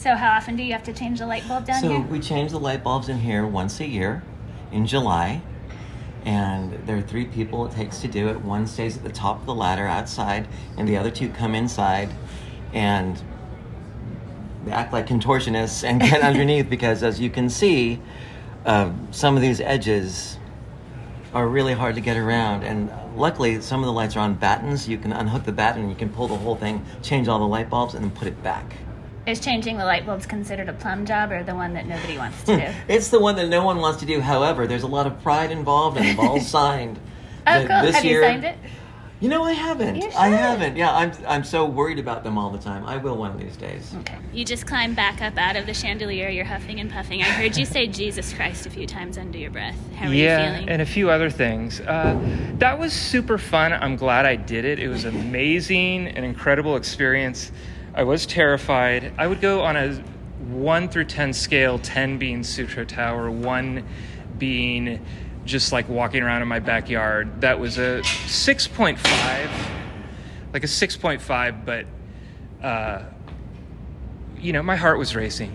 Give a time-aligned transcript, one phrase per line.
[0.00, 1.98] So how often do you have to change the light bulb down so here?
[1.98, 4.22] So we change the light bulbs in here once a year
[4.72, 5.42] in July.
[6.24, 8.40] And there are three people it takes to do it.
[8.40, 12.08] One stays at the top of the ladder outside, and the other two come inside
[12.72, 13.22] and
[14.64, 18.00] they act like contortionists and get underneath because, as you can see,
[18.64, 20.38] uh, some of these edges
[21.34, 22.62] are really hard to get around.
[22.62, 24.88] And luckily, some of the lights are on battens.
[24.88, 27.46] You can unhook the batten, and you can pull the whole thing, change all the
[27.46, 28.76] light bulbs, and then put it back.
[29.26, 32.42] Is changing the light bulbs considered a plum job or the one that nobody wants
[32.44, 32.74] to do?
[32.88, 34.20] It's the one that no one wants to do.
[34.20, 36.98] However, there's a lot of pride involved, and they've all signed.
[37.46, 37.82] Oh, that cool.
[37.82, 38.56] this Have you signed it?
[39.20, 39.96] You know, I haven't.
[39.96, 40.76] You I haven't.
[40.76, 41.12] Yeah, I'm.
[41.28, 42.86] I'm so worried about them all the time.
[42.86, 43.94] I will one of these days.
[44.00, 44.16] Okay.
[44.32, 46.30] You just climb back up out of the chandelier.
[46.30, 47.20] You're huffing and puffing.
[47.20, 49.76] I heard you say Jesus Christ a few times under your breath.
[49.96, 50.66] How are yeah, you feeling?
[50.68, 51.80] Yeah, and a few other things.
[51.80, 52.18] Uh,
[52.54, 53.74] that was super fun.
[53.74, 54.78] I'm glad I did it.
[54.78, 57.52] It was amazing, an incredible experience.
[57.94, 59.12] I was terrified.
[59.18, 59.94] I would go on a
[60.48, 63.84] 1 through 10 scale, 10 being Sutro Tower, 1
[64.38, 65.04] being
[65.44, 67.40] just like walking around in my backyard.
[67.40, 69.48] That was a 6.5,
[70.52, 71.86] like a 6.5, but,
[72.64, 73.02] uh,
[74.38, 75.52] you know, my heart was racing.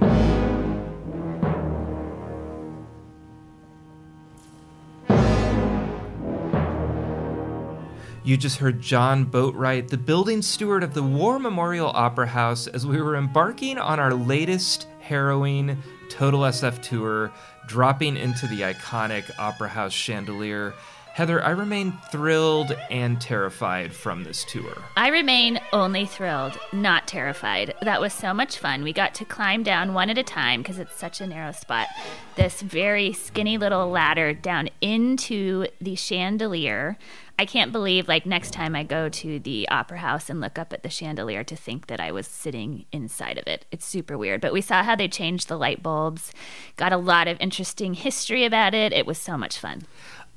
[8.26, 12.84] You just heard John Boatwright, the building steward of the War Memorial Opera House, as
[12.84, 15.78] we were embarking on our latest harrowing
[16.10, 17.32] Total SF tour,
[17.68, 20.74] dropping into the iconic Opera House chandelier.
[21.14, 24.76] Heather, I remain thrilled and terrified from this tour.
[24.98, 27.74] I remain only thrilled, not terrified.
[27.84, 28.84] That was so much fun.
[28.84, 31.88] We got to climb down one at a time because it's such a narrow spot.
[32.36, 36.98] This very skinny little ladder down into the chandelier.
[37.38, 40.72] I can't believe, like, next time I go to the opera house and look up
[40.72, 43.66] at the chandelier to think that I was sitting inside of it.
[43.72, 44.40] It's super weird.
[44.40, 46.32] But we saw how they changed the light bulbs,
[46.78, 48.94] got a lot of interesting history about it.
[48.94, 49.82] It was so much fun.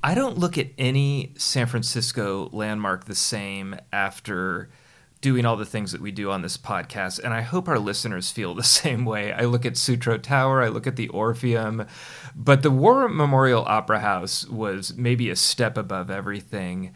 [0.03, 4.69] I don't look at any San Francisco landmark the same after
[5.21, 7.19] doing all the things that we do on this podcast.
[7.23, 9.33] And I hope our listeners feel the same way.
[9.33, 11.85] I look at Sutro Tower, I look at the Orpheum,
[12.35, 16.93] but the War Memorial Opera House was maybe a step above everything.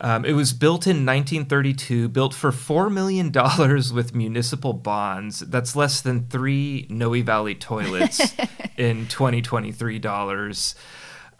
[0.00, 3.30] Um, it was built in 1932, built for $4 million
[3.94, 5.38] with municipal bonds.
[5.40, 8.34] That's less than three Noe Valley toilets
[8.76, 10.74] in 2023 dollars.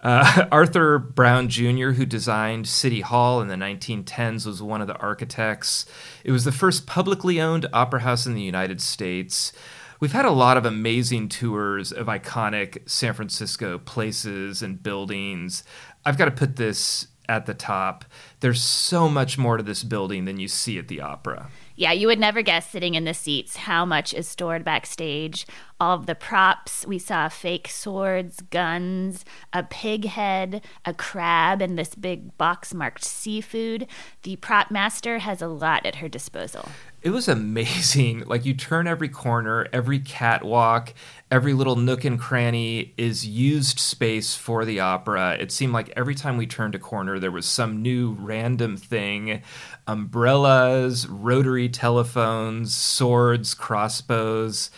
[0.04, 4.98] Uh, Arthur Brown Jr., who designed City Hall in the 1910s, was one of the
[4.98, 5.86] architects.
[6.22, 9.52] It was the first publicly owned opera house in the United States.
[10.00, 15.64] We've had a lot of amazing tours of iconic San Francisco places and buildings.
[16.04, 18.04] I've got to put this at the top.
[18.40, 21.48] There's so much more to this building than you see at the opera.
[21.76, 25.46] Yeah, you would never guess sitting in the seats how much is stored backstage.
[25.80, 26.86] All of the props.
[26.86, 33.04] We saw fake swords, guns, a pig head, a crab, and this big box marked
[33.04, 33.86] seafood.
[34.22, 36.68] The prop master has a lot at her disposal.
[37.02, 38.24] It was amazing.
[38.34, 40.94] Like you turn every corner, every catwalk,
[41.30, 45.36] every little nook and cranny is used space for the opera.
[45.38, 49.42] It seemed like every time we turned a corner, there was some new random thing
[49.86, 54.70] umbrellas, rotary telephones, swords, crossbows.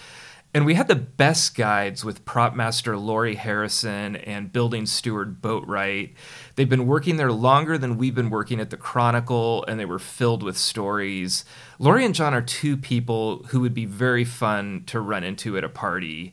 [0.56, 6.14] And we had the best guides with prop master Lori Harrison and building steward Boatwright.
[6.54, 9.98] They've been working there longer than we've been working at the Chronicle, and they were
[9.98, 11.44] filled with stories.
[11.78, 15.64] Lori and John are two people who would be very fun to run into at
[15.64, 16.32] a party.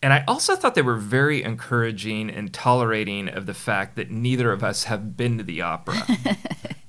[0.00, 4.52] And I also thought they were very encouraging and tolerating of the fact that neither
[4.52, 6.00] of us have been to the opera.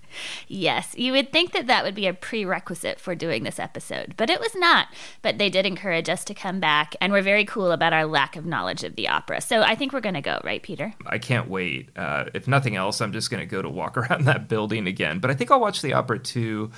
[0.47, 4.29] Yes, you would think that that would be a prerequisite for doing this episode, but
[4.29, 4.87] it was not.
[5.21, 8.35] But they did encourage us to come back, and we're very cool about our lack
[8.35, 9.41] of knowledge of the opera.
[9.41, 10.93] So I think we're going to go, right, Peter?
[11.05, 11.89] I can't wait.
[11.95, 15.19] Uh, if nothing else, I'm just going to go to walk around that building again.
[15.19, 16.71] But I think I'll watch the opera too,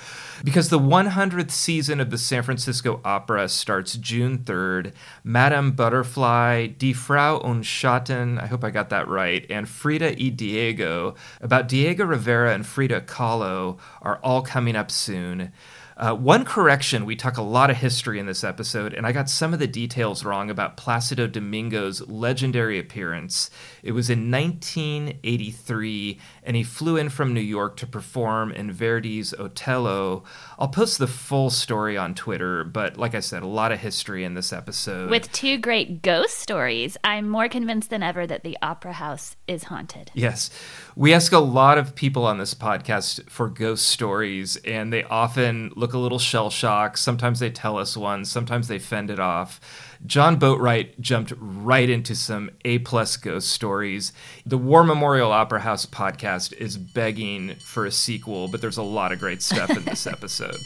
[0.44, 4.92] because the 100th season of the San Francisco Opera starts June 3rd.
[5.24, 10.30] Madame Butterfly, Die Frau und Schatten, I hope I got that right, and Frida y
[10.30, 15.52] Diego, about Diego Rivera and Frida Kahlo, are all coming up soon.
[15.98, 19.28] Uh, one correction we talk a lot of history in this episode, and I got
[19.28, 23.50] some of the details wrong about Placido Domingo's legendary appearance.
[23.82, 29.34] It was in 1983, and he flew in from New York to perform in Verdi's
[29.34, 30.24] Otello.
[30.58, 34.24] I'll post the full story on Twitter, but like I said, a lot of history
[34.24, 35.10] in this episode.
[35.10, 39.64] With two great ghost stories, I'm more convinced than ever that the opera house is
[39.64, 40.10] haunted.
[40.14, 40.48] Yes.
[40.96, 45.70] We ask a lot of people on this podcast for ghost stories, and they often
[45.76, 46.98] look a little shell shocked.
[46.98, 48.24] Sometimes they tell us one.
[48.24, 49.60] Sometimes they fend it off.
[50.06, 54.12] John Boatwright jumped right into some A plus ghost stories.
[54.46, 59.12] The War Memorial Opera House podcast is begging for a sequel, but there's a lot
[59.12, 60.56] of great stuff in this episode.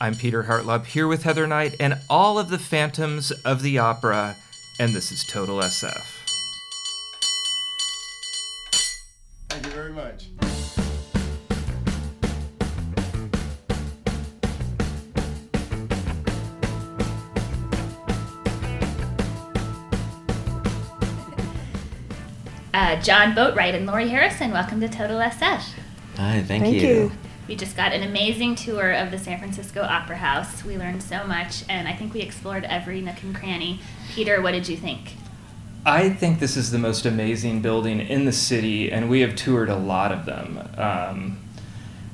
[0.00, 4.36] I'm Peter Hartlaub here with Heather Knight and all of the phantoms of the opera,
[4.80, 6.21] and this is Total SF.
[23.02, 25.60] John Boatwright and Lori Harrison, welcome to Total SF.
[26.18, 26.80] Hi, thank, Thank you.
[26.80, 27.12] you.
[27.48, 30.64] We just got an amazing tour of the San Francisco Opera House.
[30.64, 33.80] We learned so much, and I think we explored every nook and cranny.
[34.12, 35.14] Peter, what did you think?
[35.84, 39.68] I think this is the most amazing building in the city, and we have toured
[39.68, 40.60] a lot of them.
[40.76, 41.38] Um,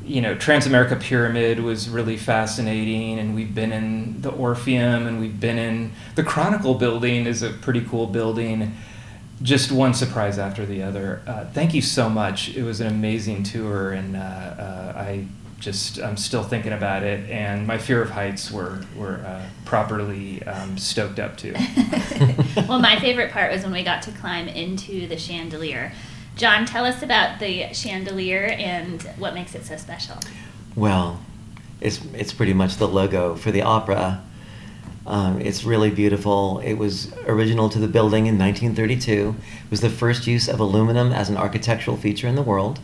[0.02, 5.38] you know, Transamerica Pyramid was really fascinating, and we've been in the Orpheum, and we've
[5.38, 8.74] been in the Chronicle building is a pretty cool building.
[9.42, 11.22] Just one surprise after the other.
[11.26, 12.56] Uh, thank you so much.
[12.56, 15.26] It was an amazing tour, and uh, uh, I
[15.60, 20.42] just I'm still thinking about it, and my fear of heights were were uh, properly
[20.44, 21.54] um, stoked up too.
[22.68, 25.92] well, my favorite part was when we got to climb into the chandelier.
[26.36, 30.16] John, tell us about the chandelier and what makes it so special.
[30.76, 31.20] Well,
[31.80, 34.24] it's it's pretty much the logo for the opera.
[35.08, 36.58] Um, it's really beautiful.
[36.58, 39.34] It was original to the building in 1932.
[39.64, 42.78] It was the first use of aluminum as an architectural feature in the world.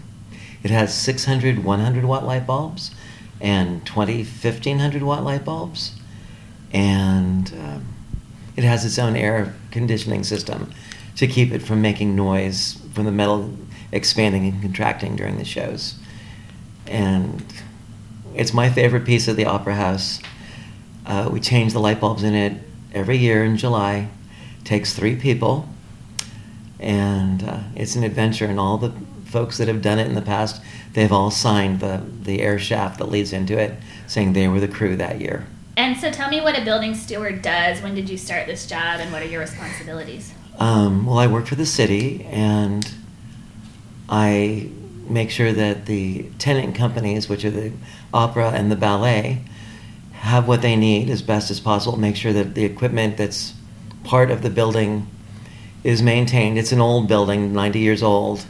[0.62, 2.92] It has 600 100 watt light bulbs
[3.42, 6.00] and 20 1500 watt light bulbs.
[6.72, 7.94] And um,
[8.56, 10.72] it has its own air conditioning system
[11.16, 13.54] to keep it from making noise from the metal
[13.92, 15.96] expanding and contracting during the shows.
[16.86, 17.44] And
[18.34, 20.20] it's my favorite piece of the Opera House.
[21.06, 22.60] Uh, we change the light bulbs in it
[22.92, 24.08] every year in July.
[24.64, 25.68] Takes three people,
[26.80, 28.46] and uh, it's an adventure.
[28.46, 28.92] And all the
[29.26, 30.62] folks that have done it in the past,
[30.94, 33.74] they've all signed the the air shaft that leads into it,
[34.06, 35.46] saying they were the crew that year.
[35.76, 37.82] And so tell me what a building steward does.
[37.82, 40.32] When did you start this job and what are your responsibilities?
[40.58, 42.88] Um, well, I work for the city, and
[44.08, 44.70] I
[45.08, 47.72] make sure that the tenant companies, which are the
[48.12, 49.42] opera and the ballet,
[50.24, 51.98] have what they need as best as possible.
[51.98, 53.52] Make sure that the equipment that's
[54.04, 55.06] part of the building
[55.82, 56.58] is maintained.
[56.58, 58.46] It's an old building, 90 years old,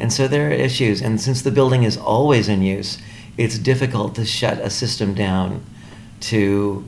[0.00, 1.00] and so there are issues.
[1.00, 2.98] And since the building is always in use,
[3.38, 5.64] it's difficult to shut a system down
[6.32, 6.84] to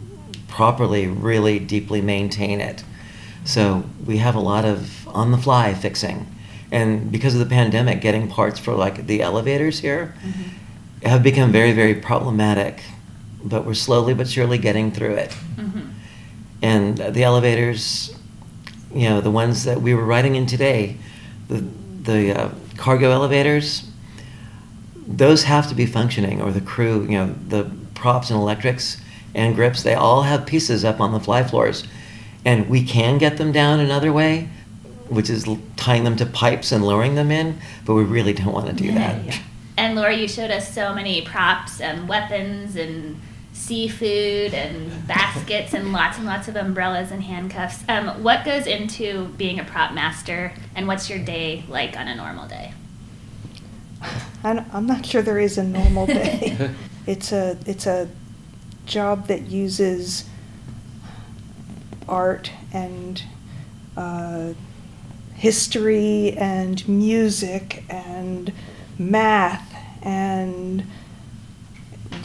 [0.49, 2.83] properly, really deeply maintain it.
[3.45, 6.27] So we have a lot of on the fly fixing.
[6.73, 11.09] And because of the pandemic, getting parts for like the elevators here Mm-hmm.
[11.09, 12.83] have become very, very problematic.
[13.49, 15.31] But we're slowly but surely getting through it.
[15.57, 15.91] Mm-hmm.
[16.63, 18.17] And the elevators,
[18.93, 20.97] you know, the ones that we were riding in today,
[21.49, 21.65] the,
[22.03, 23.89] the uh, cargo elevators,
[25.07, 29.01] those have to be functioning, or the crew, you know, the props and electrics
[29.35, 31.85] and grips, they all have pieces up on the fly floors.
[32.45, 34.49] And we can get them down another way,
[35.09, 35.47] which is
[35.77, 38.93] tying them to pipes and lowering them in, but we really don't want to do
[38.93, 39.25] that.
[39.25, 39.39] Yeah.
[39.77, 43.21] And Lori, you showed us so many props and weapons and
[43.57, 47.83] seafood and baskets and lots and lots of umbrellas and handcuffs.
[47.89, 52.15] Um, what goes into being a prop master, and what's your day like on a
[52.15, 52.75] normal day?
[54.45, 56.71] I- I'm not sure there is a normal day.
[57.07, 58.09] it's a it's a
[58.85, 60.29] job that uses
[62.09, 63.23] art and
[63.97, 64.53] uh,
[65.35, 68.53] history and music and
[68.99, 70.87] math and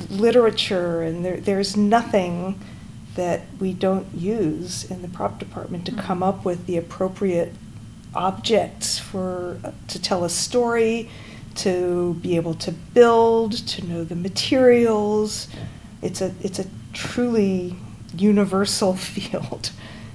[0.10, 2.60] literature and there, there's nothing
[3.16, 6.02] that we don't use in the prop department to mm.
[6.02, 7.54] come up with the appropriate
[8.14, 11.10] objects for uh, to tell a story
[11.56, 15.48] to be able to build to know the materials.
[16.02, 17.76] It's a it's a truly
[18.16, 19.72] universal field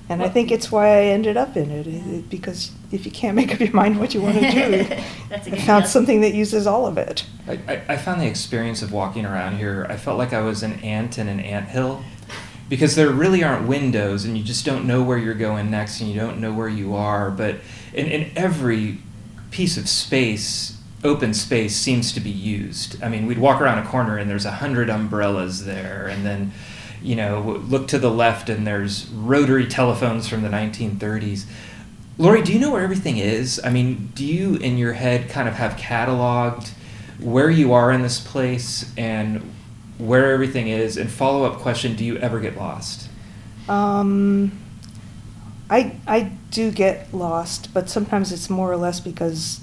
[0.08, 3.10] and i think it's why i ended up in it, it- it- because if you
[3.12, 4.84] can't make up your mind what you want to do
[5.28, 5.90] That's a i found deal.
[5.90, 9.58] something that uses all of it I, I, I found the experience of walking around
[9.58, 12.02] here, I felt like I was an ant in an ant hill
[12.68, 16.10] because there really aren't windows and you just don't know where you're going next and
[16.10, 17.30] you don't know where you are.
[17.30, 17.56] But
[17.94, 18.98] in, in every
[19.52, 23.00] piece of space, open space seems to be used.
[23.00, 26.50] I mean, we'd walk around a corner and there's a hundred umbrellas there, and then,
[27.06, 31.44] you know, look to the left and there's rotary telephones from the 1930s.
[32.18, 33.60] Lori, do you know where everything is?
[33.62, 36.70] I mean, do you in your head kind of have cataloged
[37.20, 39.52] where you are in this place and
[39.98, 40.96] where everything is?
[40.96, 43.08] And follow up question: Do you ever get lost?
[43.68, 44.58] Um,
[45.70, 49.60] I I do get lost, but sometimes it's more or less because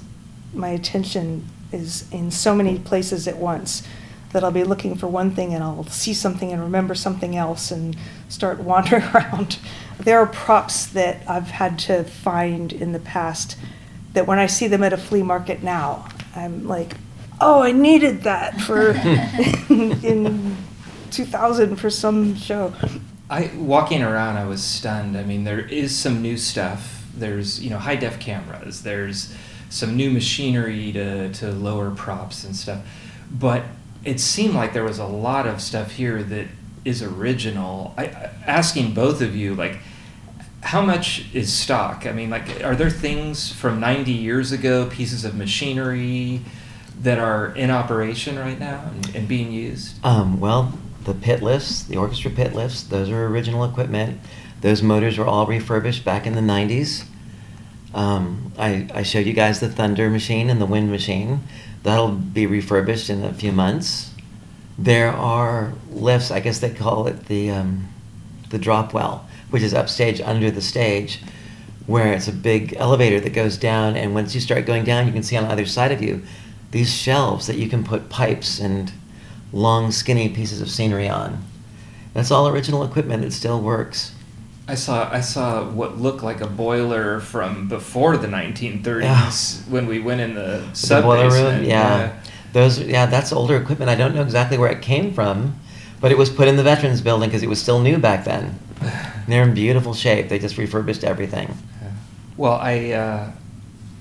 [0.53, 3.85] my attention is in so many places at once
[4.33, 7.71] that I'll be looking for one thing and I'll see something and remember something else
[7.71, 7.95] and
[8.27, 9.59] start wandering around.
[9.99, 13.57] There are props that I've had to find in the past
[14.13, 16.95] that when I see them at a flea market now, I'm like,
[17.39, 18.89] oh, I needed that for
[19.69, 20.57] in, in
[21.11, 22.73] 2000 for some show.
[23.29, 25.17] I walking around, I was stunned.
[25.17, 27.07] I mean, there is some new stuff.
[27.15, 28.83] There's you know high def cameras.
[28.83, 29.33] There's
[29.69, 32.85] some new machinery to to lower props and stuff,
[33.31, 33.63] but
[34.03, 36.47] it seemed like there was a lot of stuff here that
[36.85, 37.93] is original.
[37.97, 38.05] I,
[38.45, 39.79] asking both of you like
[40.63, 42.05] how much is stock?
[42.07, 46.41] I mean, like, are there things from 90 years ago, pieces of machinery
[47.01, 50.03] that are in operation right now and, and being used?
[50.05, 54.21] Um, well, the pit lifts, the orchestra pit lifts, those are original equipment.
[54.61, 57.05] Those motors were all refurbished back in the 90s.
[57.93, 61.41] Um, I, I showed you guys the Thunder machine and the Wind machine.
[61.83, 64.11] That'll be refurbished in a few months.
[64.77, 67.89] There are lifts, I guess they call it the, um,
[68.49, 71.21] the drop well, which is upstage under the stage,
[71.85, 73.95] where it's a big elevator that goes down.
[73.95, 76.23] And once you start going down, you can see on either side of you
[76.71, 78.91] these shelves that you can put pipes and
[79.51, 81.43] long, skinny pieces of scenery on.
[82.13, 84.15] That's all original equipment that still works.
[84.73, 89.71] I saw I saw what looked like a boiler from before the 1930s Yeah.
[89.71, 92.13] when we went in the The sub boiler room, yeah.
[92.53, 93.91] Those, yeah, that's older equipment.
[93.91, 95.59] I don't know exactly where it came from,
[96.01, 98.57] but it was put in the Veterans Building because it was still new back then.
[99.27, 100.29] They're in beautiful shape.
[100.29, 101.55] They just refurbished everything.
[102.35, 103.31] Well, I uh,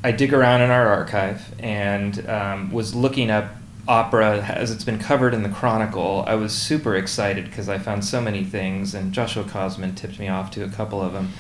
[0.03, 3.45] I dig around in our archive and um, was looking up
[3.89, 6.25] opera as it's been covered in the Chronicle.
[6.27, 10.29] I was super excited because I found so many things, and Joshua Kosman tipped me
[10.29, 11.31] off to a couple of them.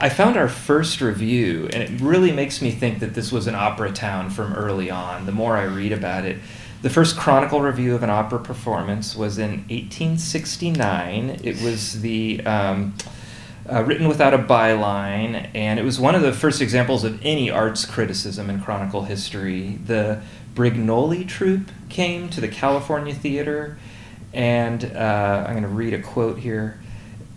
[0.00, 3.54] I found our first review, and it really makes me think that this was an
[3.54, 5.26] opera town from early on.
[5.26, 6.38] The more I read about it,
[6.82, 11.40] the first Chronicle review of an opera performance was in 1869.
[11.42, 12.94] It was the um,
[13.70, 17.50] uh, written without a byline, and it was one of the first examples of any
[17.50, 19.78] arts criticism in Chronicle history.
[19.86, 20.20] The
[20.54, 23.76] Brignoli troupe came to the California Theater,
[24.32, 26.78] and uh, I'm going to read a quote here.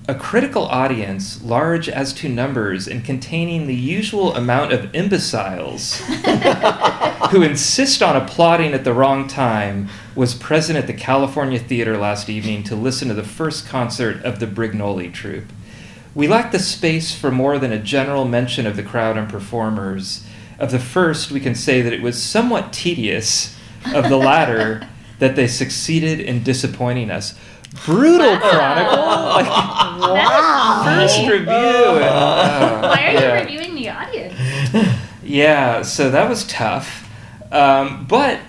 [0.10, 6.00] A critical audience, large as to numbers and containing the usual amount of imbeciles
[7.32, 12.30] who insist on applauding at the wrong time, was present at the California Theater last
[12.30, 15.52] evening to listen to the first concert of the Brignoli troupe.
[16.16, 20.26] We lack the space for more than a general mention of the crowd and performers.
[20.60, 23.56] Of the first, we can say that it was somewhat tedious.
[23.94, 24.88] Of the latter,
[25.20, 27.36] that they succeeded in disappointing us.
[27.86, 29.06] Brutal chronicle.
[29.06, 30.82] Like, Wow.
[30.86, 31.52] first review.
[31.52, 33.38] uh, Why are yeah.
[33.42, 34.34] you reviewing the audience?
[35.24, 37.10] Yeah, so that was tough.
[37.52, 38.40] Um, but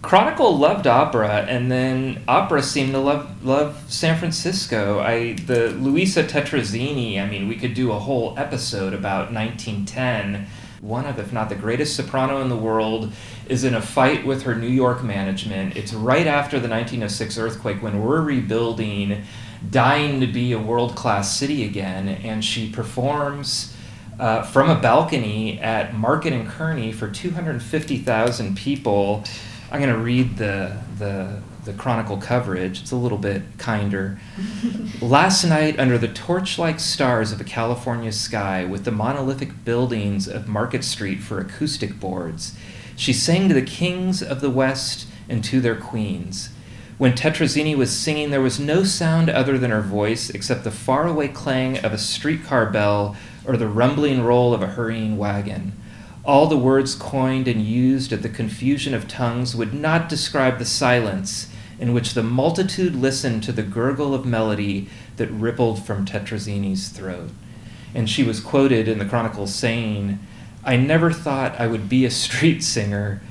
[0.00, 5.00] Chronicle loved opera, and then opera seemed to love love San Francisco.
[5.00, 7.20] I the Luisa Tetrazzini.
[7.20, 10.46] I mean, we could do a whole episode about 1910.
[10.80, 13.12] One of, if not the greatest soprano in the world,
[13.48, 15.76] is in a fight with her New York management.
[15.76, 19.24] It's right after the 1906 earthquake when we're rebuilding,
[19.70, 23.76] dying to be a world class city again, and she performs
[24.18, 29.24] uh, from a balcony at Market and Kearny for 250,000 people.
[29.70, 32.80] I'm going to read the, the, the Chronicle coverage.
[32.80, 34.18] It's a little bit kinder.
[35.00, 40.28] Last night, under the torch like stars of a California sky, with the monolithic buildings
[40.28, 42.56] of Market Street for acoustic boards,
[42.96, 46.50] she sang to the kings of the West and to their queens.
[46.98, 51.28] When Tetrazzini was singing, there was no sound other than her voice, except the faraway
[51.28, 55.72] clang of a streetcar bell or the rumbling roll of a hurrying wagon.
[56.24, 60.64] All the words coined and used at the confusion of tongues would not describe the
[60.64, 66.90] silence in which the multitude listened to the gurgle of melody that rippled from Tetrazzini's
[66.90, 67.30] throat.
[67.94, 70.18] And she was quoted in the Chronicles saying,
[70.62, 73.22] I never thought I would be a street singer,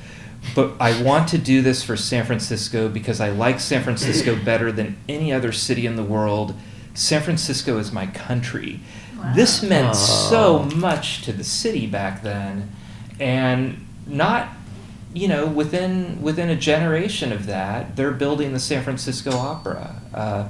[0.55, 4.71] but I want to do this for San Francisco because I like San Francisco better
[4.71, 6.55] than any other city in the world.
[6.95, 8.79] San Francisco is my country.
[9.35, 12.71] This meant so much to the city back then,
[13.19, 14.49] and not,
[15.13, 20.01] you know, within within a generation of that, they're building the San Francisco Opera.
[20.13, 20.49] Uh,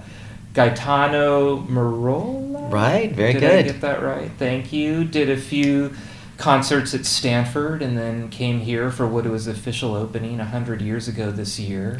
[0.53, 3.39] Gaetano Merola, Right, very good.
[3.41, 4.31] Did I get that right?
[4.37, 5.03] Thank you.
[5.03, 5.93] Did a few
[6.37, 11.31] concerts at Stanford, and then came here for what was official opening hundred years ago
[11.31, 11.99] this year,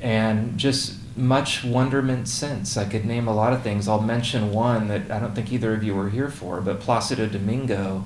[0.00, 2.76] and just much wonderment since.
[2.76, 3.88] I could name a lot of things.
[3.88, 7.26] I'll mention one that I don't think either of you were here for, but Placido
[7.26, 8.04] Domingo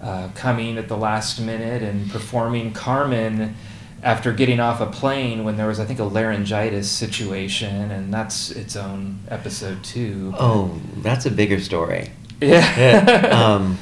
[0.00, 3.54] uh, coming at the last minute and performing Carmen
[4.02, 8.50] after getting off a plane when there was, I think, a laryngitis situation, and that's
[8.50, 10.34] its own episode too.
[10.38, 12.10] Oh, that's a bigger story.
[12.40, 12.78] Yeah.
[12.78, 13.78] Yeah, um,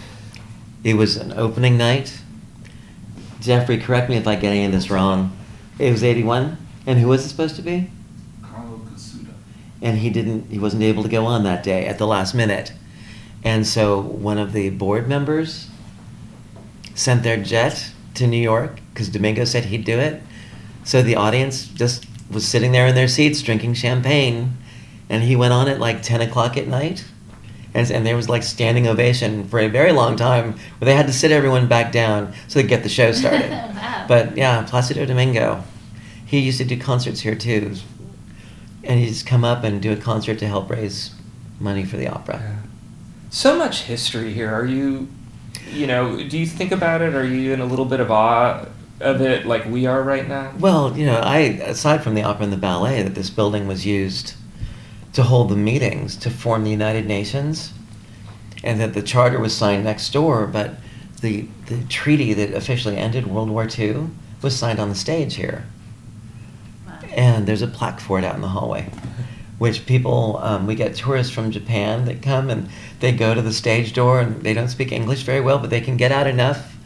[0.85, 2.21] it was an opening night.
[3.41, 5.37] Jeffrey, correct me if I get any of this wrong.
[5.79, 6.57] It was 81.
[6.87, 7.91] And who was it supposed to be?
[8.43, 9.33] Carlo Cossutta.
[9.83, 12.73] And he didn't, he wasn't able to go on that day at the last minute.
[13.43, 15.69] And so one of the board members
[16.95, 20.23] sent their jet to New York because Domingo said he'd do it.
[20.85, 24.57] So the audience just was sitting there in their seats drinking champagne.
[25.09, 27.05] And he went on at like 10 o'clock at night.
[27.75, 31.07] And, and there was like standing ovation for a very long time where they had
[31.09, 33.51] to sit everyone back down so they could get the show started.
[33.75, 34.07] Wow.
[34.09, 35.63] But yeah, Placido Domingo,
[36.25, 37.75] he used to do concerts here too.
[38.83, 41.15] And he'd just come up and do a concert to help raise
[41.59, 42.39] money for the opera.
[42.41, 42.57] Yeah.
[43.31, 44.51] So much history here.
[44.51, 45.09] Are you,
[45.71, 47.15] you know, do you think about it?
[47.15, 48.67] Are you in a little bit of awe
[49.01, 50.53] of it like we are right now?
[50.59, 53.85] Well, you know, I aside from the opera and the ballet, that this building was
[53.85, 54.35] used
[55.15, 57.73] to hold the meetings to form the United Nations,
[58.63, 60.75] and that the charter was signed next door, but
[61.21, 64.09] the the treaty that officially ended World War II
[64.43, 65.65] was signed on the stage here,
[66.87, 66.99] Wow.
[67.15, 68.91] and there's a plaque for it out in the hallway.
[69.59, 72.69] Which people, um, we get tourists from Japan that come and
[73.01, 75.81] they go to the stage door and they don't speak English very well, but they
[75.81, 76.77] can get out enough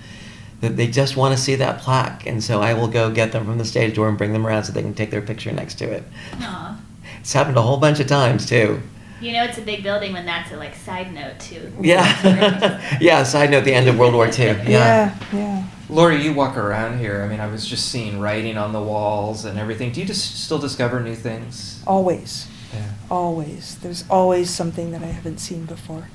[0.61, 2.27] that they just want to see that plaque.
[2.27, 4.65] And so I will go get them from the stage door and bring them around
[4.65, 6.05] so they can take their picture next to it.
[6.41, 6.81] Aw.
[7.21, 8.83] It's happened a whole bunch of times too.
[9.21, 11.73] You know, it's a big building when that's a like side note too.
[11.81, 12.99] Yeah.
[13.01, 14.47] yeah, side note the end of World War II.
[14.47, 14.65] Yeah.
[14.65, 15.67] Yeah, yeah.
[15.91, 17.23] Lori, you walk around here.
[17.23, 19.91] I mean, I was just seeing writing on the walls and everything.
[19.91, 21.83] Do you just still discover new things?
[21.87, 22.91] Always, Yeah.
[23.11, 23.79] always.
[23.79, 26.09] There's always something that I haven't seen before.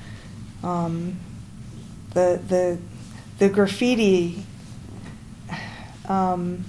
[0.62, 1.18] Um,
[2.12, 2.78] the the
[3.38, 4.44] the graffiti.
[6.08, 6.64] Um,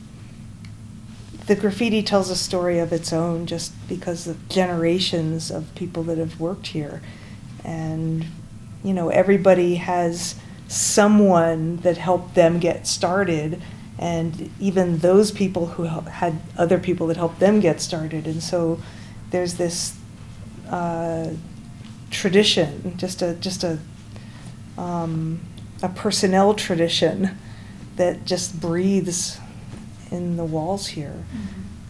[1.47, 6.17] the graffiti tells a story of its own just because of generations of people that
[6.17, 7.01] have worked here.
[7.63, 8.25] And,
[8.83, 10.35] you know, everybody has
[10.67, 13.61] someone that helped them get started.
[13.99, 18.25] And even those people who hel- had other people that helped them get started.
[18.25, 18.79] And so
[19.31, 19.97] there's this
[20.69, 21.31] uh,
[22.11, 23.79] tradition, just a, just a,
[24.77, 25.41] um,
[25.81, 27.37] a personnel tradition
[27.95, 29.39] that just breathes
[30.11, 31.25] in the walls here.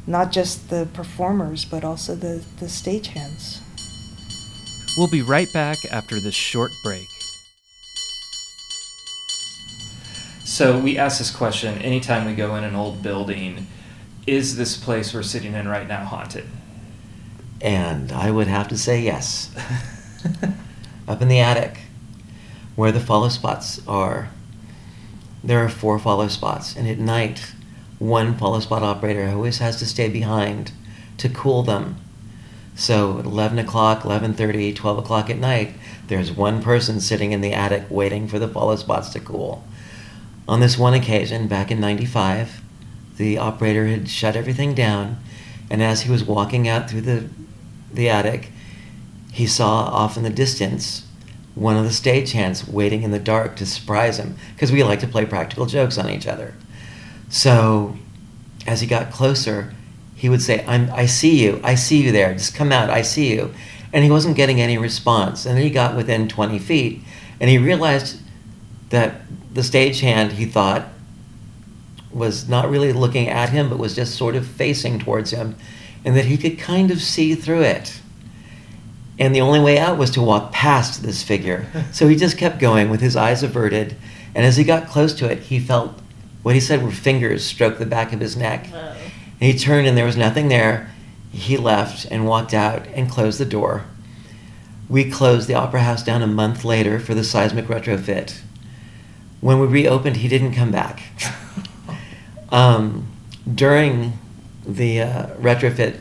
[0.08, 3.62] Not just the performers, but also the, the stagehands.
[4.98, 7.08] We'll be right back after this short break.
[10.44, 13.68] So, we ask this question anytime we go in an old building
[14.28, 16.46] is this place we're sitting in right now haunted?
[17.62, 19.54] And I would have to say yes.
[21.08, 21.80] Up in the attic,
[22.76, 24.30] where the follow spots are,
[25.44, 26.76] there are four follow spots.
[26.76, 27.54] And at night,
[28.00, 30.72] one follow spot operator always has to stay behind
[31.18, 31.98] to cool them.
[32.76, 35.76] So at 11 o'clock, 11.30, 12 o'clock at night,
[36.08, 39.64] there's one person sitting in the attic waiting for the follow spots to cool.
[40.48, 42.62] On this one occasion, back in 95,
[43.18, 45.18] the operator had shut everything down,
[45.70, 47.30] and as he was walking out through the,
[47.94, 48.52] the attic,
[49.32, 51.06] he saw off in the distance
[51.56, 55.08] one of the stagehands waiting in the dark to surprise him, because we like to
[55.08, 56.54] play practical jokes on each other.
[57.30, 57.98] So,
[58.68, 59.74] as he got closer,
[60.16, 63.02] he would say, I'm, I see you, I see you there, just come out, I
[63.02, 63.54] see you.
[63.94, 65.46] And he wasn't getting any response.
[65.46, 67.02] And then he got within 20 feet,
[67.40, 68.20] and he realized
[68.90, 69.22] that
[69.54, 70.88] the stagehand, he thought,
[72.16, 75.56] was not really looking at him, but was just sort of facing towards him,
[76.06, 78.00] and that he could kind of see through it.
[79.20, 81.68] And the only way out was to walk past this figure.
[81.92, 83.96] So he just kept going with his eyes averted.
[84.34, 85.98] And as he got close to it, he felt
[86.44, 88.68] what he said were fingers stroke the back of his neck.
[88.68, 88.78] Whoa.
[88.78, 90.92] And he turned and there was nothing there.
[91.32, 93.86] He left and walked out and closed the door.
[94.90, 98.42] We closed the Opera House down a month later for the seismic retrofit.
[99.42, 101.02] When we reopened, he didn't come back.
[102.50, 103.08] um,
[103.54, 104.14] during
[104.66, 106.00] the uh, retrofit,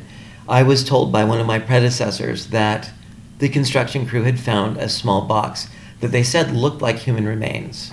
[0.49, 2.91] I was told by one of my predecessors that
[3.39, 5.69] the construction crew had found a small box
[6.01, 7.93] that they said looked like human remains.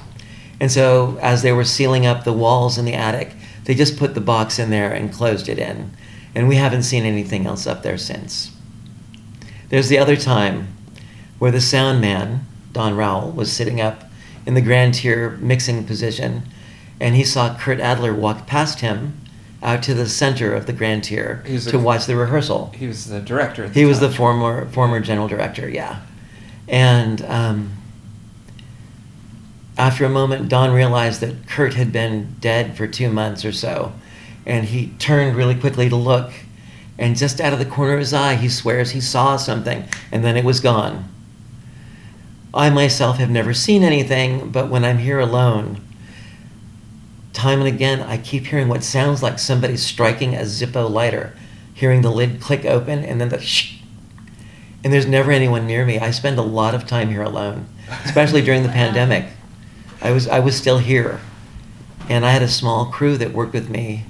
[0.60, 3.34] And so, as they were sealing up the walls in the attic,
[3.64, 5.92] they just put the box in there and closed it in.
[6.36, 8.52] And we haven't seen anything else up there since.
[9.70, 10.76] There's the other time
[11.40, 14.04] where the sound man, Don Rowell, was sitting up
[14.46, 16.44] in the grand tier mixing position,
[17.02, 19.18] and he saw Kurt Adler walk past him
[19.64, 22.72] out to the center of the Grand Tier He to a- watch the rehearsal.
[22.76, 23.66] He was the director.
[23.66, 26.02] At He was the former former general director, yeah.
[26.68, 27.72] And um,
[29.78, 33.94] after a moment, Don realized that Kurt had been dead for two months or so,
[34.46, 36.32] and he turned really quickly to look,
[37.00, 40.24] and just out of the corner of his eye, he swears he saw something, and
[40.24, 41.08] then it was gone.
[42.54, 45.82] I myself have never seen anything, but when I'm here alone,
[47.34, 51.34] time and again, I keep hearing what sounds like somebody striking a Zippo lighter,
[51.74, 53.80] hearing the lid click open, and then the shh.
[54.84, 56.00] And there's never anyone near me.
[56.00, 57.68] I spend a lot of time here alone,
[58.06, 59.28] especially during the pandemic.
[60.02, 61.20] I was I was still here,
[62.10, 64.06] and I had a small crew that worked with me,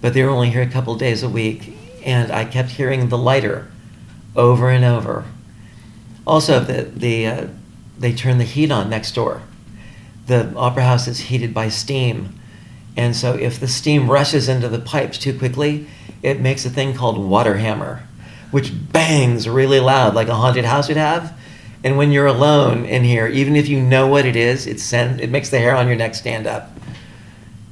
[0.00, 3.18] but they were only here a couple days a week, and I kept hearing the
[3.18, 3.70] lighter
[4.34, 5.24] over and over.
[6.26, 7.46] Also, the the uh,
[7.98, 9.42] they turn the heat on next door.
[10.26, 12.40] The opera house is heated by steam,
[12.96, 15.86] and so if the steam rushes into the pipes too quickly,
[16.22, 18.02] it makes a thing called water hammer,
[18.50, 21.36] which bangs really loud like a haunted house would have.
[21.84, 25.20] And when you're alone in here, even if you know what it is, it send,
[25.20, 26.70] it makes the hair on your neck stand up.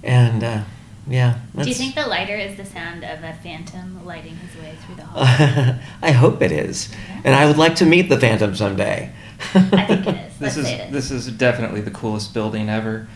[0.03, 0.63] And uh,
[1.07, 4.75] yeah, Do you think the lighter is the sound of a phantom lighting his way
[4.85, 5.79] through the hall?
[6.03, 6.89] I hope it is,
[7.25, 9.13] and I would like to meet the Phantom someday.
[9.55, 10.39] I think it is.
[10.39, 10.93] This Let's is say it is.
[10.93, 13.09] this is definitely the coolest building ever.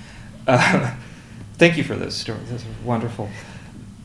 [0.46, 0.94] Uh,
[1.54, 2.50] thank you for those stories.
[2.50, 3.28] Those are wonderful.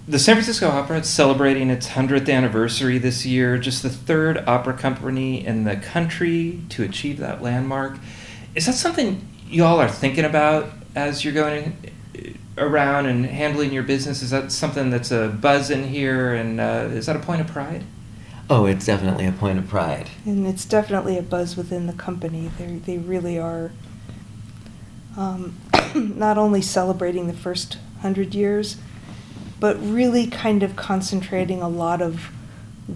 [0.08, 4.74] The San Francisco Opera is celebrating its 100th anniversary this year, just the third opera
[4.74, 8.00] company in the country to achieve that landmark.
[8.56, 11.78] Is that something y'all are thinking about as you're going
[12.58, 14.24] around and handling your business?
[14.24, 17.48] Is that something that's a buzz in here, and uh, is that a point of
[17.48, 17.84] pride?
[18.50, 20.10] Oh, it's definitely a point of pride.
[20.26, 22.50] And it's definitely a buzz within the company.
[22.58, 23.72] They they really are
[25.18, 25.58] um,
[25.96, 28.78] not only celebrating the first hundred years,
[29.60, 32.32] but really kind of concentrating a lot of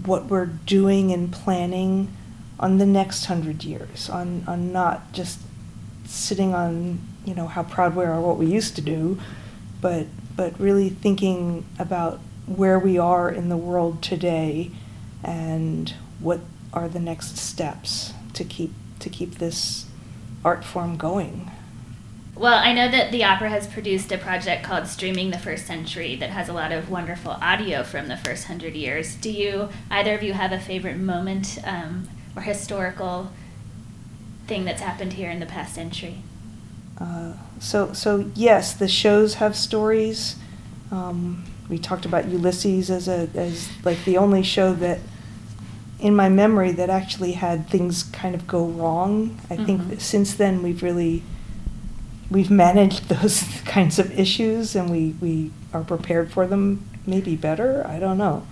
[0.06, 2.16] what we're doing and planning
[2.60, 4.10] on the next hundred years.
[4.10, 5.40] On on not just
[6.06, 9.20] sitting on you know how proud we are what we used to do,
[9.82, 14.72] but but really thinking about where we are in the world today
[15.24, 16.42] and what
[16.74, 19.86] are the next steps to keep to keep this
[20.44, 21.52] art form going.
[22.36, 26.16] Well, I know that the opera has produced a project called Streaming the First Century
[26.16, 29.16] that has a lot of wonderful audio from the first hundred years.
[29.16, 33.32] Do you, either of you, have a favorite moment um, or historical
[34.48, 36.24] thing that's happened here in the past century?
[37.00, 40.36] Uh, so so yes, the shows have stories.
[40.92, 45.00] Um, we talked about Ulysses as a as like the only show that
[46.00, 49.40] in my memory that actually had things kind of go wrong.
[49.52, 49.90] I think Mhm.
[49.90, 51.24] that since then we've really
[52.30, 57.86] we've managed those kinds of issues and we, we are prepared for them maybe better.
[57.88, 58.46] I don't know.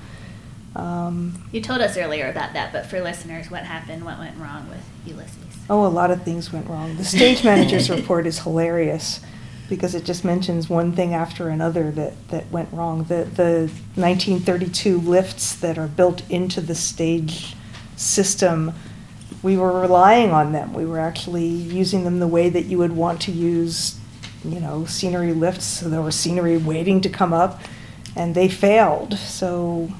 [0.75, 4.05] Um, You told us earlier about that, but for listeners, what happened?
[4.05, 5.37] What went wrong with Ulysses?
[5.69, 6.95] Oh, a lot of things went wrong.
[6.97, 9.21] The stage manager's report is hilarious
[9.69, 13.03] because it just mentions one thing after another that, that went wrong.
[13.05, 17.55] The, the 1932 lifts that are built into the stage
[17.95, 18.73] system,
[19.43, 20.73] we were relying on them.
[20.73, 23.99] We were actually using them the way that you would want to use,
[24.43, 25.65] you know, scenery lifts.
[25.65, 27.61] So there was scenery waiting to come up,
[28.15, 29.17] and they failed.
[29.17, 29.91] So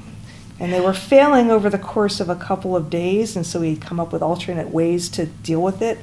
[0.62, 3.82] and they were failing over the course of a couple of days, and so we'd
[3.82, 5.98] come up with alternate ways to deal with it.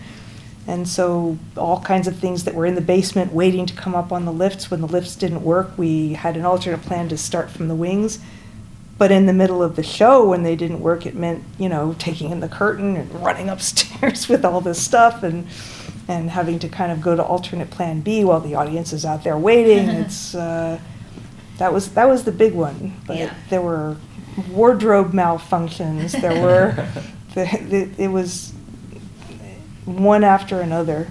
[0.66, 4.10] And so, all kinds of things that were in the basement waiting to come up
[4.10, 4.68] on the lifts.
[4.68, 8.18] When the lifts didn't work, we had an alternate plan to start from the wings.
[8.98, 11.94] But in the middle of the show, when they didn't work, it meant, you know,
[11.98, 15.46] taking in the curtain and running upstairs with all this stuff and,
[16.08, 19.22] and having to kind of go to alternate plan B while the audience is out
[19.22, 19.88] there waiting.
[19.88, 20.80] it's, uh,
[21.58, 22.94] that was, that was the big one.
[23.06, 23.34] But Yeah.
[23.50, 23.96] there were
[24.50, 26.20] wardrobe malfunctions.
[26.20, 26.88] There were,
[27.34, 28.52] the, the, it was
[29.84, 31.08] one after another.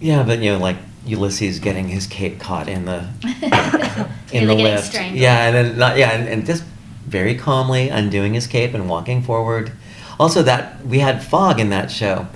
[0.00, 3.06] Yeah, but you know, like Ulysses getting his cape caught in the
[4.32, 4.86] in Nearly the lift.
[4.86, 5.18] strangled.
[5.20, 6.64] Yeah, and then not yeah, and, and just
[7.06, 9.72] very calmly undoing his cape and walking forward.
[10.18, 12.26] Also, that we had fog in that show,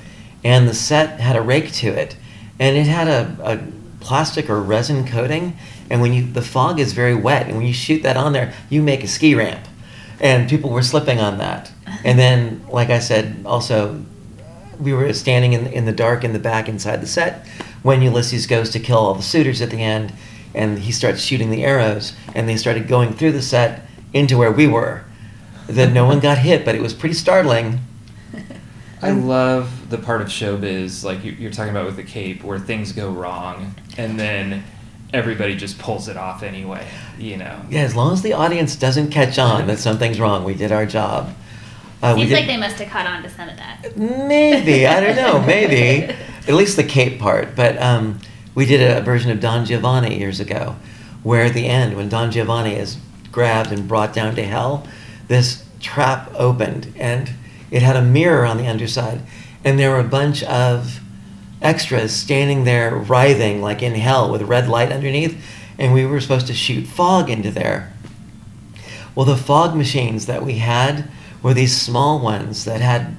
[0.45, 2.17] and the set had a rake to it,
[2.59, 3.59] and it had a, a
[4.05, 5.57] plastic or resin coating.
[5.89, 8.55] And when you the fog is very wet, and when you shoot that on there,
[8.69, 9.67] you make a ski ramp,
[10.21, 11.73] and people were slipping on that.
[12.05, 14.05] And then, like I said, also
[14.79, 17.47] we were standing in, in the dark in the back inside the set
[17.83, 20.13] when Ulysses goes to kill all the suitors at the end,
[20.55, 24.51] and he starts shooting the arrows, and they started going through the set into where
[24.53, 25.05] we were.
[25.69, 27.81] That no one got hit, but it was pretty startling.
[29.03, 32.59] I love the part of showbiz, like you- you're talking about with the cape, where
[32.59, 34.65] things go wrong, and then
[35.15, 36.85] everybody just pulls it off anyway.
[37.19, 37.61] You know.
[37.71, 40.85] Yeah, as long as the audience doesn't catch on that something's wrong, we did our
[40.87, 41.35] job.
[42.03, 43.97] Uh, Seems did- like they must have caught on to some of that.
[43.97, 45.39] Maybe I don't know.
[45.47, 46.13] Maybe
[46.49, 47.55] at least the Cape part.
[47.57, 48.19] But um,
[48.55, 50.77] we did a version of Don Giovanni years ago,
[51.23, 52.99] where at the end, when Don Giovanni is
[53.31, 54.87] grabbed and brought down to hell,
[55.29, 57.33] this trap opened and
[57.71, 59.21] it had a mirror on the underside,
[59.65, 61.01] and there were a bunch of
[61.63, 65.43] extras standing there writhing like in hell with red light underneath,
[65.79, 67.93] and we were supposed to shoot fog into there.
[69.15, 71.09] Well, the fog machines that we had
[71.43, 73.17] were these small ones that had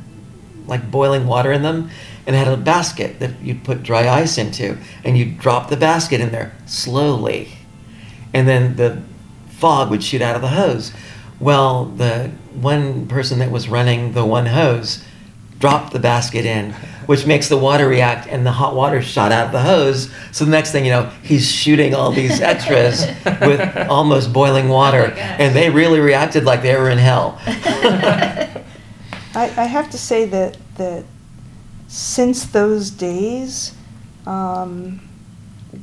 [0.67, 1.89] like boiling water in them
[2.25, 6.21] and had a basket that you'd put dry ice into and you'd drop the basket
[6.21, 7.49] in there slowly.
[8.33, 9.01] And then the
[9.49, 10.91] fog would shoot out of the hose.
[11.39, 15.03] Well the one person that was running the one hose
[15.59, 16.73] dropped the basket in
[17.05, 20.09] which makes the water react and the hot water shot out of the hose.
[20.31, 23.05] So the next thing you know he's shooting all these extras
[23.41, 27.39] with almost boiling oh water Oh and they really reacted like they were in hell.
[29.33, 31.05] I, I have to say that, that
[31.91, 33.75] since those days,
[34.25, 35.01] um,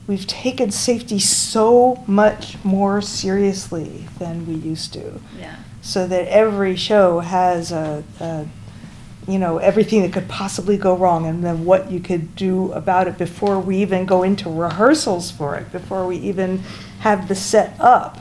[0.06, 5.20] we've taken safety so much more seriously than we used to.
[5.38, 5.56] Yeah.
[5.82, 8.46] So that every show has a, a
[9.26, 13.06] you know, everything that could possibly go wrong and then what you could do about
[13.06, 16.60] it before we even go into rehearsals for it, before we even
[17.00, 18.18] have the set up.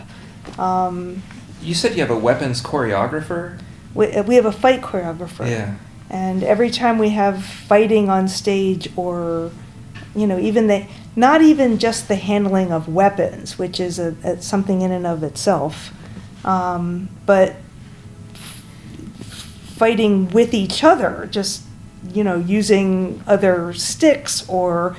[0.60, 1.24] Um,
[1.62, 3.60] You said you have a weapons choreographer.
[3.94, 5.50] we, we have a fight choreographer.
[5.50, 5.76] Yeah.
[6.10, 9.52] And every time we have fighting on stage, or,
[10.16, 14.42] you know, even the, not even just the handling of weapons, which is a, a
[14.42, 15.92] something in and of itself,
[16.46, 17.56] um, but
[19.78, 21.64] fighting with each other, just,
[22.14, 24.96] you know, using other sticks or,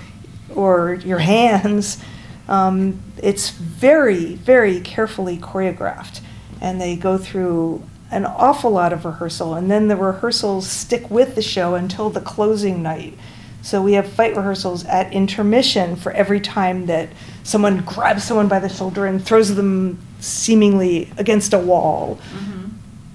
[0.54, 2.02] or your hands.
[2.48, 6.20] Um, it's very, very carefully choreographed.
[6.60, 11.34] And they go through an awful lot of rehearsal, and then the rehearsals stick with
[11.34, 13.14] the show until the closing night.
[13.60, 17.10] So we have fight rehearsals at intermission for every time that
[17.42, 22.18] someone grabs someone by the shoulder and throws them seemingly against a wall.
[22.32, 22.68] Mm-hmm.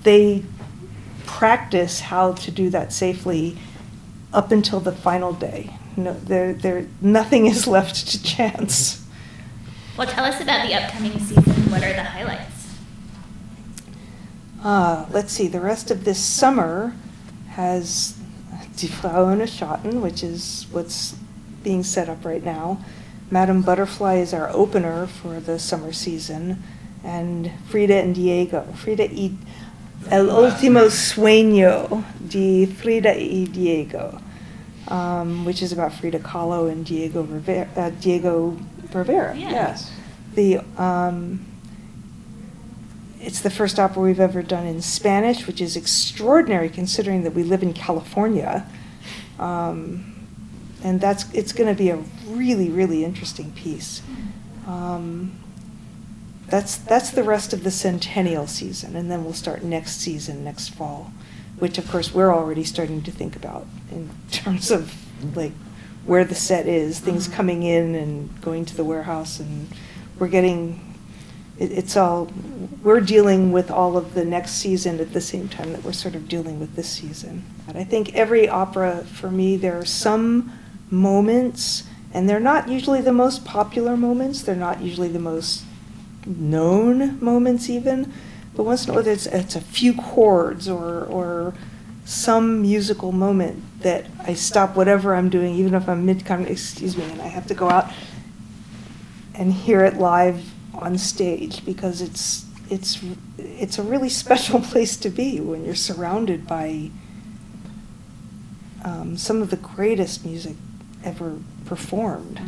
[0.04, 0.44] They
[1.26, 3.58] practice how to do that safely
[4.32, 5.72] up until the final day.
[5.96, 9.06] No, there, there, nothing is left to chance.
[9.98, 11.72] Well, tell us about the upcoming season.
[11.72, 12.53] What are the highlights?
[14.64, 16.96] Uh, let's see, the rest of this summer
[17.50, 18.18] has
[18.78, 21.16] Die Frauen Schatten, which is what's
[21.64, 22.84] being set up right now.
[23.30, 26.62] Madame Butterfly is our opener for the summer season,
[27.04, 28.62] and Frida and Diego.
[28.76, 29.32] Frida y
[30.10, 34.22] El Último Sueño de Frida y Diego,
[34.88, 37.68] um, which is about Frida Kahlo and Diego Rivera.
[37.76, 38.58] Uh, Diego
[38.94, 39.52] Rivera, Yeah.
[39.52, 39.92] yes.
[40.36, 41.46] The um,
[43.24, 47.44] it's the first opera we've ever done in Spanish, which is extraordinary considering that we
[47.44, 48.68] live in California.
[49.40, 50.28] Um,
[50.84, 54.02] and that's it's going to be a really, really interesting piece.
[54.68, 55.40] Um,
[56.48, 60.70] that's that's the rest of the centennial season, and then we'll start next season next
[60.70, 61.12] fall,
[61.58, 64.94] which of course we're already starting to think about in terms of
[65.36, 65.54] like
[66.06, 67.34] where the set is, things Mhm.
[67.34, 69.70] coming in and going to the warehouse, and
[70.20, 70.93] we're getting
[71.58, 72.32] it, it's all
[72.82, 76.16] we're dealing with all of the next season at the same time that we're sort
[76.16, 77.46] of dealing with this season.
[77.68, 80.52] And I think every opera for me there are some
[80.90, 85.64] moments and they're not usually the most popular moments, they're not usually the most
[86.26, 88.14] known moments even,
[88.56, 91.54] but once in a while it's, it's a few chords or or
[92.06, 97.04] some musical moment that I stop whatever I'm doing, even if I'm mid excuse me,
[97.04, 97.92] and I have to go out
[99.34, 103.00] and hear it live on stage because it's it's
[103.38, 106.90] it's a really special place to be when you're surrounded by
[108.84, 110.56] um, some of the greatest music
[111.04, 112.40] ever performed.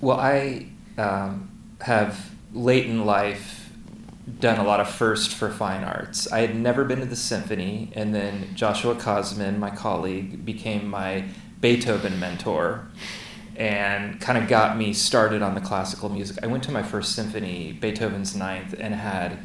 [0.00, 0.66] Well, I
[0.98, 3.70] um, have late in life
[4.40, 6.30] done a lot of first for fine arts.
[6.32, 11.24] I had never been to the symphony, and then Joshua Kosman, my colleague, became my
[11.60, 12.86] Beethoven mentor
[13.56, 16.38] and kind of got me started on the classical music.
[16.42, 19.38] I went to my first symphony, Beethoven's Ninth, and had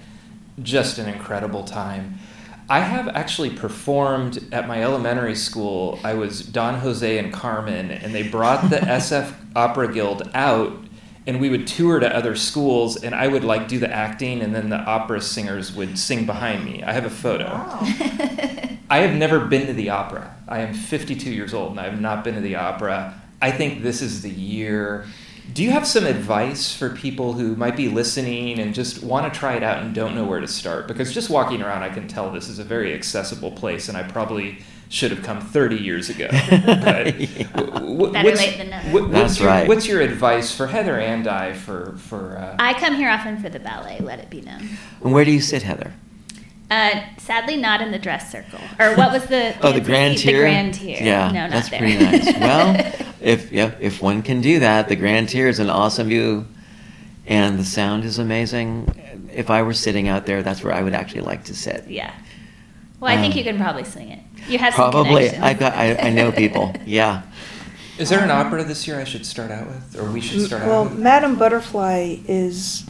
[0.61, 2.17] just an incredible time.
[2.69, 5.99] I have actually performed at my elementary school.
[6.03, 10.73] I was Don Jose and Carmen, and they brought the SF Opera Guild out,
[11.25, 14.53] and we would tour to other schools, and I would like do the acting, and
[14.53, 16.83] then the opera singers would sing behind me.
[16.83, 17.45] I have a photo.
[18.89, 20.35] I have never been to the opera.
[20.47, 23.21] I am 52 years old, and I have not been to the opera.
[23.41, 25.05] I think this is the year
[25.53, 29.39] Do you have some advice for people who might be listening and just want to
[29.39, 30.87] try it out and don't know where to start?
[30.87, 34.03] Because just walking around, I can tell this is a very accessible place, and I
[34.03, 34.57] probably
[34.89, 36.27] should have come 30 years ago.
[36.51, 37.05] But
[37.55, 38.89] w- Better what's- late than never.
[38.89, 39.67] what- what's That's your, right.
[39.67, 42.37] What's your advice for Heather and I for for?
[42.37, 43.99] Uh, I come here often for the ballet.
[44.01, 44.67] Let it be known.
[45.03, 45.93] And where do you sit, Heather?
[46.69, 48.59] Uh, sadly, not in the dress circle.
[48.79, 49.55] Or what was the?
[49.61, 50.39] Oh, the grand tier.
[50.39, 50.97] The grand tier.
[51.01, 51.79] Yeah, no, not that's there.
[51.79, 52.25] pretty nice.
[52.37, 56.45] Well, if yeah, if one can do that, the grand tier is an awesome view,
[57.25, 59.29] and the sound is amazing.
[59.33, 61.85] If I were sitting out there, that's where I would actually like to sit.
[61.87, 62.13] yeah.
[62.99, 64.19] Well, I think Um, you can probably sing it.
[64.49, 65.43] You have Probably, connections.
[65.43, 66.73] I got, I, I know people.
[66.85, 67.21] Yeah,
[67.99, 70.63] is there an opera this year I should start out with, or we should start
[70.65, 70.99] well, out with?
[70.99, 72.85] Madame Butterfly is,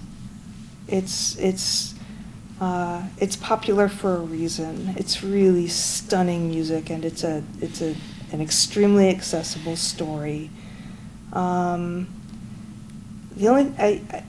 [0.87, 1.93] it's it's
[2.61, 4.93] uh, it's popular for a reason.
[4.97, 7.95] It's really stunning music, and it's a it's a
[8.31, 10.49] an extremely accessible story.
[11.33, 12.07] Um,
[13.35, 14.23] the only I, I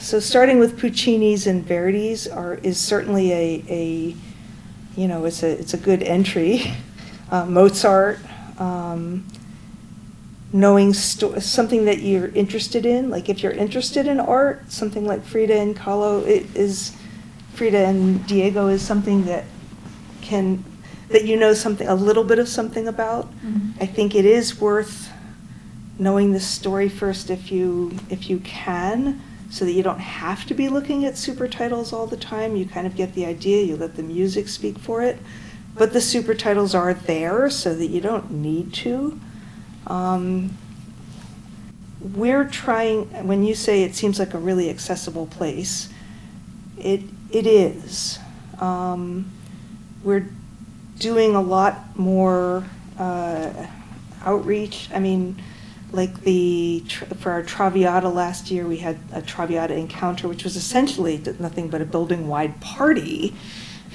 [0.00, 4.16] so starting with Puccini's and Verdi's are is certainly a a
[4.96, 6.62] you know it's a it's a good entry.
[7.30, 8.18] Uh, Mozart.
[8.58, 9.26] Um,
[10.52, 13.10] knowing sto- something that you're interested in.
[13.10, 16.94] Like if you're interested in art, something like Frida and Kahlo it is
[17.54, 19.44] Frida and Diego is something that
[20.20, 20.64] can
[21.12, 23.30] that you know something a little bit of something about.
[23.44, 23.72] Mhm.
[23.80, 25.10] I think it is worth
[25.98, 29.20] knowing the story first if you if you can
[29.50, 32.56] so that you don't have to be looking at super titles all the time.
[32.56, 35.18] You kind of get the idea, you let the music speak for it.
[35.74, 39.20] But the super titles are there so that you don't need to.
[39.86, 40.56] Um,
[42.14, 45.88] we're trying, when you say it seems like a really accessible place,
[46.78, 48.18] it, it is.
[48.58, 49.30] Um,
[50.02, 50.26] we're
[51.02, 52.64] doing a lot more
[52.96, 53.66] uh,
[54.24, 54.88] outreach.
[54.94, 55.42] I mean,
[55.90, 56.84] like the
[57.18, 61.82] for our Traviata last year, we had a Traviata encounter, which was essentially nothing but
[61.82, 63.34] a building-wide party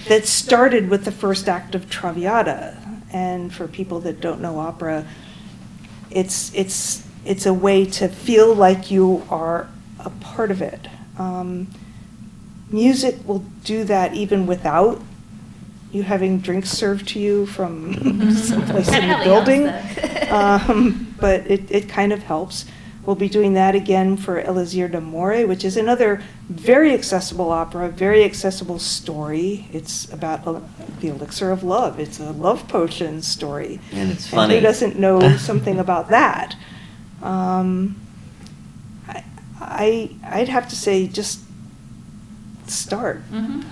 [0.09, 2.77] that started with the first act of Traviata.
[3.11, 5.07] And for people that don't know opera,
[6.11, 10.87] it's it's it's a way to feel like you are a part of it.
[11.17, 11.67] Um,
[12.69, 15.01] music will do that even without
[15.91, 17.93] you having drinks served to you from
[18.35, 19.67] someplace That in the building.
[20.31, 22.65] um, but it, it kind of helps.
[23.05, 28.25] We'll be doing that again for Elisir d'Amore, which is another very accessible opera, very
[28.25, 29.65] accessible story.
[29.71, 30.43] It's about
[30.99, 32.01] the elixir of love.
[32.01, 33.79] It's a love potion story.
[33.93, 34.55] and it's And funny.
[34.55, 36.57] who doesn't know something about that?
[37.23, 37.95] Um,
[39.07, 39.23] I,
[39.61, 41.39] I, I'd have to say just
[42.67, 43.21] start.
[43.31, 43.63] Mhm.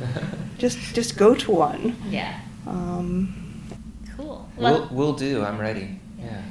[0.57, 1.95] Just, just go to one.
[2.09, 2.39] Yeah.
[2.67, 3.41] Um,
[4.15, 4.47] Cool.
[4.55, 5.43] We'll, Well, we'll do.
[5.43, 5.99] I'm ready.
[6.17, 6.41] Yeah.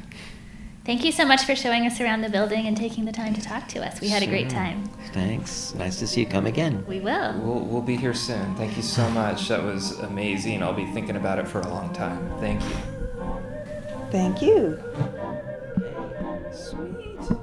[0.85, 3.41] thank you so much for showing us around the building and taking the time to
[3.41, 4.01] talk to us.
[4.03, 4.85] We had a great time.
[5.15, 5.75] Thanks.
[5.75, 6.85] Nice to see you come again.
[6.87, 7.41] We will.
[7.41, 8.55] We'll, we'll be here soon.
[8.57, 9.49] Thank you so much.
[9.49, 10.63] That was amazing.
[10.63, 12.31] I'll be thinking about it for a long time.
[12.39, 12.77] Thank you.
[14.11, 14.79] thank you.
[16.53, 17.39] Sweet.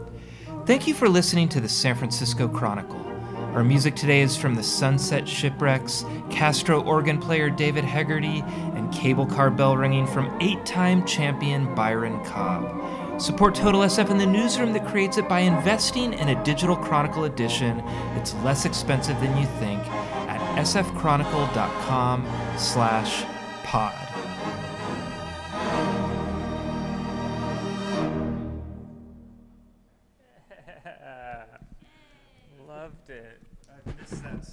[0.67, 3.10] Thank you for listening to the San Francisco Chronicle.
[3.53, 8.43] Our music today is from the Sunset Shipwrecks, Castro organ player David Hegarty,
[8.75, 13.21] and cable car bell ringing from eight time champion Byron Cobb.
[13.21, 17.25] Support Total SF in the newsroom that creates it by investing in a digital Chronicle
[17.25, 17.81] edition.
[18.15, 19.81] It's less expensive than you think
[20.29, 22.25] at sfchronicle.com
[22.57, 23.25] slash
[23.63, 24.10] pod.
[33.85, 34.50] Loved